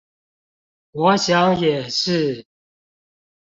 [0.93, 2.47] 我想也是